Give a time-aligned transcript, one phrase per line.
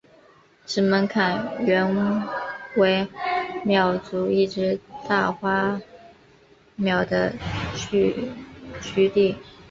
[0.65, 1.85] 石门坎原
[2.75, 3.07] 为
[3.63, 5.79] 苗族一支大花
[6.75, 7.31] 苗的
[7.75, 8.31] 聚
[8.81, 9.35] 居地。